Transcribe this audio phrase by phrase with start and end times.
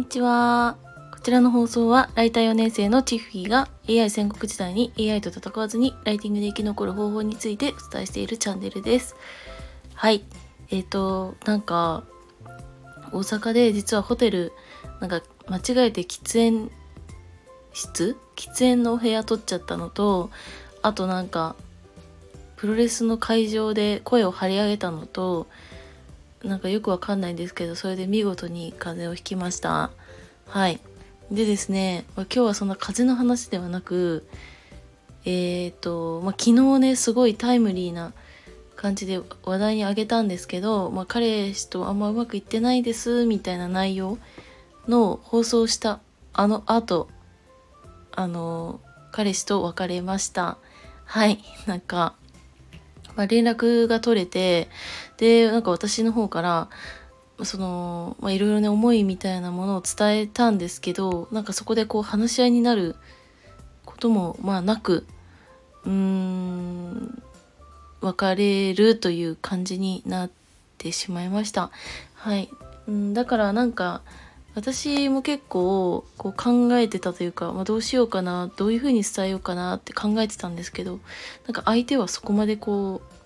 [0.00, 0.78] にちは。
[1.12, 9.14] こちらの放送は、ライター4年生のチフィーが AI 戦国時代に AI と戦わずにライティングで生き残る方法についてお伝えしているチャンネルです。
[9.94, 10.24] はい。
[10.70, 12.04] えっ、と、なんか、
[13.12, 14.52] 大阪で実はホテル、
[15.00, 16.70] なんか間違えて喫煙
[17.74, 18.16] 室？
[18.36, 20.30] 喫煙のお部屋取っちゃったのと、
[20.80, 21.56] あとなんか、
[22.56, 25.46] プロレスの会場で声を張り上げたのと、
[26.44, 29.90] なんかよくわかんないんですけど、それで見事に風邪をひきました。
[30.46, 30.80] はい。
[31.30, 34.26] でですね、ま今日はそんな風の話ではなく、
[35.24, 38.12] えっ、と、まあ、昨日ね、すごいタイムリーな
[38.74, 44.18] 感じで話題にあげたんですけど、まあ、彼氏とあんまうまくいってないです、みたいな内容
[44.88, 46.00] の放送した
[46.32, 47.08] あの後、
[48.12, 48.80] あの、
[49.12, 50.56] 彼氏と別れました。
[51.04, 51.38] はい。
[51.66, 52.14] なんか、
[53.16, 54.68] まあ、連絡が取れて、
[55.16, 56.68] で、なんか私の方から、
[57.44, 62.96] その、いろいろね、思いみたいなものを伝えたんですけど、なんかそこでこう話し合いになる
[63.84, 65.06] ことも、まあなく、
[65.84, 67.22] うーん、
[68.00, 70.30] 別れるという感じになっ
[70.78, 71.70] てしまいました。
[72.14, 72.48] はい。
[72.86, 74.02] うん、だからなんか、
[74.54, 80.98] 私も結構こう考えてたというか、まあ、どうしようかなどういうふうに伝えようかなって考えてたんですけど
[81.46, 83.20] なんか相手はそこまでこう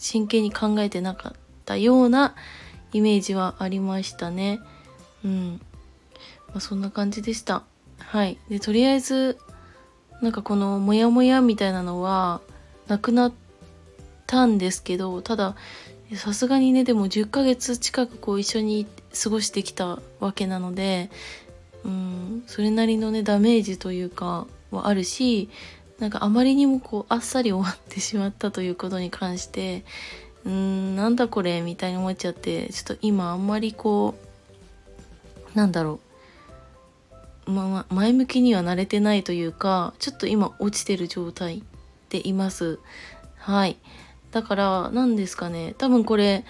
[0.00, 1.32] 真剣に考えてなかっ
[1.64, 2.34] たような
[2.92, 4.60] イメージはありましたね。
[5.24, 5.60] うん。
[6.48, 7.64] まあ、そんな感じでした。
[7.98, 8.38] はい。
[8.48, 9.38] で、とりあえず、
[10.22, 12.40] なんかこのモヤモヤみたいなのは
[12.86, 13.32] なくなっ
[14.26, 15.56] たんですけど、ただ、
[16.16, 18.86] さすがにね、でも10ヶ月近くこう一緒に
[19.22, 21.10] 過ごしてきたわけなので、
[21.84, 25.48] うん、それなりのね、ダメージというか、はあるし、
[25.98, 29.84] なんかあまりにもこう、あっさり終わってしまったということに関して、
[30.44, 34.14] うーん、なんだこれみたいに思っちゃって、ちょっと今あんまりこ
[35.54, 36.00] う、なんだろ
[37.46, 37.50] う。
[37.50, 41.62] まま、前向きには慣れてないというか、ちょっと今落ちてる状態
[42.10, 42.78] でいます。
[43.36, 43.78] はい。
[44.30, 45.74] だから、何ですかね。
[45.78, 46.44] 多分これ、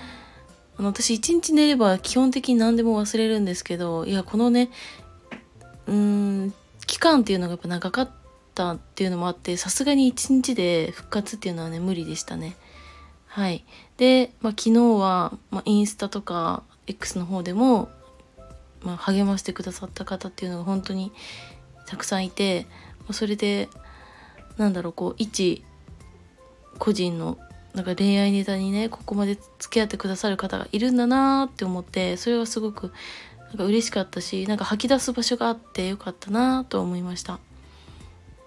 [0.78, 4.70] あの私一日寝れば基本的に何でも忘れるんですけど、いや、このね、
[5.86, 5.94] うー
[6.46, 6.54] ん、
[6.86, 8.10] 期間っていうのがやっぱ長かっ
[8.54, 12.56] たっていうのもあって、さすがに一日で復活っていうのはね、無理でしたね。
[13.26, 13.64] はい。
[13.96, 17.88] で、まあ、昨日は、まあ、インスタとか X の方でも、
[18.80, 21.12] まあ、励ましてくださった方っていうのが本当に
[21.86, 22.66] たくさんいて、
[23.00, 23.68] まあそれで、
[24.56, 25.62] なんだろう、こう、一
[26.78, 27.38] 個人の
[27.74, 32.92] なんか恋愛ネタにね、ここまで付き合ってくださる方がいるんだなって思って、それはすごく
[33.48, 37.38] なんか嬉しかったし、なんか吐き出す場所があってよかったなと思いました。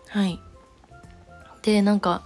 [0.10, 0.40] はい。
[1.62, 2.24] で、なんか、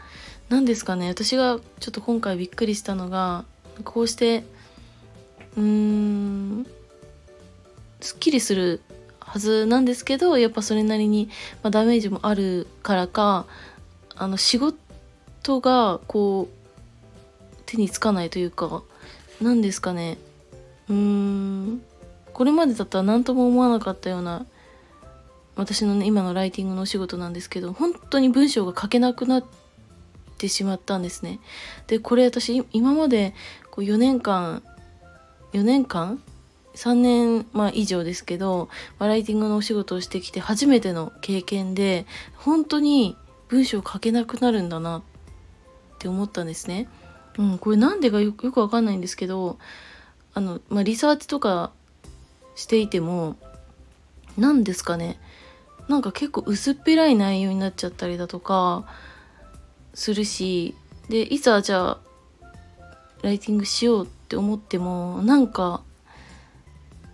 [0.50, 3.46] なんですかね、私がちょっと今回びっくりしたのが、
[3.84, 4.44] こうして、
[5.58, 6.68] うーん、
[8.02, 8.82] すっきりする
[9.20, 11.30] はずなんですけど、やっぱそれなりに、
[11.64, 13.46] まあ、ダメージもあるからか、
[14.16, 16.55] あの、仕事が、こう、
[17.66, 18.84] 手につかないというか、
[19.42, 20.18] 何ですかね、
[20.90, 21.82] うーん、
[22.34, 24.46] これまでだったら何とも思わなかったような、
[25.56, 29.44] 私のね、今のライティングのお仕事なんですけど、本当に文章が書けなくなっ
[30.38, 31.40] てしまったんですね。
[31.88, 33.34] で、これ私、今まで
[33.72, 34.64] こう4年間、
[35.54, 36.22] 4年間
[36.76, 42.06] ?3 年、まあ、以上ですけど、まライティングのお仕事をしてきて初めての経験で、
[42.36, 43.16] 本当に
[43.48, 45.02] 文章を書けなくなるんだなっ
[46.00, 46.90] て思ったんですね。
[47.38, 49.58] うん、これなんでかよくわかんないんですけど、
[50.34, 51.72] あの、まあ、リサーチとか
[52.56, 53.36] していても、
[54.38, 55.20] 何ですかね。
[55.88, 58.86] なんか結構薄っぺらい内容になっちゃったりだとか、
[59.94, 60.76] するし、
[61.10, 62.00] で、いざじゃあ、
[63.22, 65.82] ライティングしようって思っても、なんか、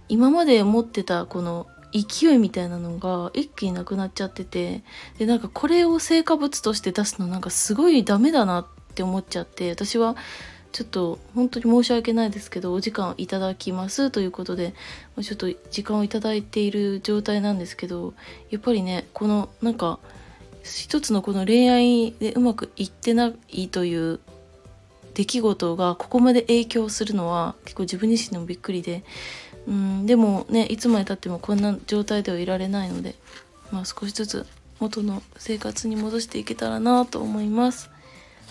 [0.09, 4.83] 今まで持ってたこの勢いみたいなのが一気になくなっちゃってて、
[5.19, 10.15] で、なんかこれを成果物として出すのなんかすごいダメだなっって思っちゃって、私は
[10.71, 14.73] ちょっと本当に申し訳ないですけど、お時間をいただきますということで、
[15.21, 18.13] ちょっと時間をいただいている状態なんですけど、
[18.49, 19.99] やっぱりね、このなんか、
[20.63, 24.19] 一つのこの恋愛でうまくいってないという
[25.15, 29.03] 出来事がここまで影響するのは結構自分自身でもびっくりで、
[29.67, 33.15] うん、でもね、いつまでたってもこんな状態ではいられないので、
[33.71, 34.45] まあ少しずつ
[34.79, 37.89] 元の生活に戻していけたらなと思います。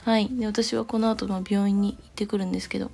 [0.04, 0.28] はい。
[0.30, 2.90] で、私はこの後、ま病院に行ってくるんですけど、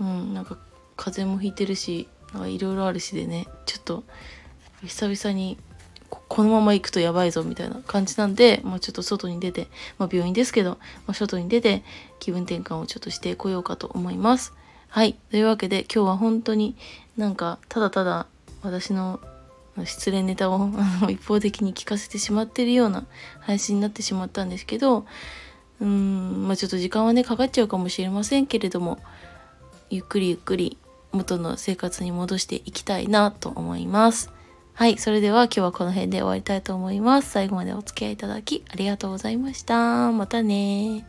[0.00, 0.58] うん、なんか
[0.96, 2.08] 風邪もひいてるし、
[2.46, 4.04] いろいろあるしでね、ちょっと
[4.84, 5.58] 久々に
[6.28, 9.68] このまま行くとやばいぞみたいな感じなんで、まあ、ちょっと外に出て、
[9.98, 11.82] まあ、病院ですけど、まあ、外に出て
[12.20, 14.54] 気分転換をちょっとしてこようかと思います。
[14.88, 15.14] はい。
[15.30, 16.76] というわけで今日は本当に
[17.16, 18.26] なんかただただ
[18.62, 19.20] 私の
[19.84, 20.70] 失恋ネタを
[21.08, 23.06] 一方的に聞かせてしまってるような
[23.40, 25.06] 配信になってしまったんですけど
[25.82, 28.98] うんまあちょっと時間はねかかっちゃうかもしれませんけれども
[29.90, 30.78] ゆっくりゆっくり
[31.10, 34.32] 元の生活に戻していきたいなと思います。
[34.74, 37.30] はい、それでは今日はこの辺で終わりたいと思います。
[37.30, 40.12] 最後までお付き合いいただきありがとうございました。
[40.12, 41.04] またね